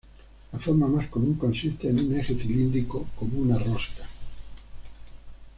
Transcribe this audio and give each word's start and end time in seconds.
La 0.51 0.57
forma 0.57 0.87
más 0.87 1.09
común 1.11 1.35
consiste 1.35 1.87
en 1.87 1.99
un 1.99 2.17
eje 2.19 2.33
cilíndrico 2.33 3.05
como 3.19 3.37
una 3.37 3.59
rosca. 3.59 4.09